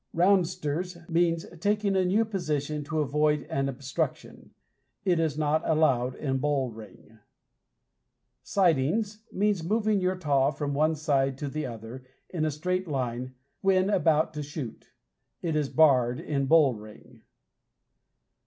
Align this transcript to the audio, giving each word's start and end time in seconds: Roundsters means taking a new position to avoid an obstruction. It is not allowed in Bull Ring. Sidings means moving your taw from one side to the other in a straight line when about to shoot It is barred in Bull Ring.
Roundsters 0.15 0.97
means 1.07 1.45
taking 1.59 1.95
a 1.95 2.03
new 2.03 2.25
position 2.25 2.83
to 2.85 3.01
avoid 3.01 3.43
an 3.51 3.69
obstruction. 3.69 4.49
It 5.05 5.19
is 5.19 5.37
not 5.37 5.61
allowed 5.63 6.15
in 6.15 6.39
Bull 6.39 6.71
Ring. 6.71 7.19
Sidings 8.41 9.23
means 9.31 9.63
moving 9.63 10.01
your 10.01 10.15
taw 10.17 10.49
from 10.49 10.73
one 10.73 10.95
side 10.95 11.37
to 11.37 11.49
the 11.49 11.67
other 11.67 12.03
in 12.31 12.45
a 12.45 12.49
straight 12.49 12.87
line 12.87 13.35
when 13.61 13.91
about 13.91 14.33
to 14.33 14.41
shoot 14.41 14.91
It 15.43 15.55
is 15.55 15.69
barred 15.69 16.19
in 16.19 16.47
Bull 16.47 16.73
Ring. 16.73 17.21